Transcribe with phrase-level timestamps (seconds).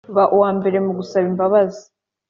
[0.15, 1.83] ba uwambere mugusaba imbabazi